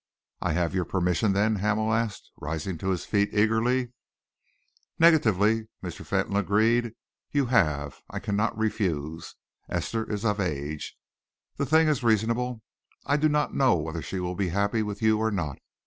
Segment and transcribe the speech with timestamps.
[0.41, 3.93] "I have your permission, then?" Hamel asked, rising to his feet eagerly.
[4.97, 6.03] "Negatively," Mr.
[6.03, 6.93] Fentolin agreed,
[7.31, 8.01] "you have.
[8.09, 9.35] I cannot refuse.
[9.69, 10.97] Esther is of age;
[11.57, 12.63] the thing is reasonable.
[13.05, 15.59] I do not know whether she will be happy with you or not.